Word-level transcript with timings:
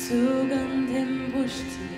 സുഗന്ധം 0.00 1.10
പുഷ്ടി 1.32 1.88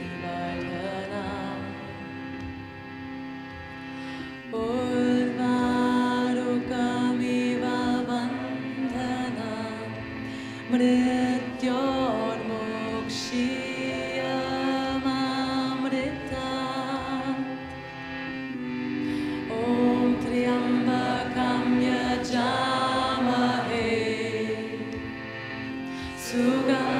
to 26.30 26.62
God. 26.62 26.99